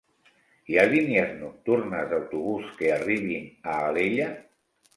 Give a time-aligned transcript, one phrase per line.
[0.71, 4.35] Hi ha línies nocturnes d'autobús que arribin a Alella?